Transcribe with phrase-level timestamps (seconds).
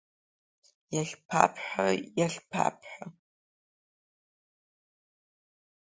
[0.95, 1.87] Иахьԥабҳәо,
[2.19, 3.05] иахьԥабҳәо!